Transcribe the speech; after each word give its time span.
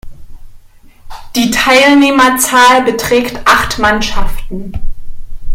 Die 1.35 1.51
Teilnehmerzahl 1.51 2.81
beträgt 2.83 3.39
acht 3.45 3.77
Mannschaften. 3.77 4.73